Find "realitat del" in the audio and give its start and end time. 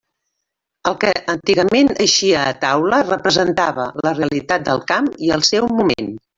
4.19-4.85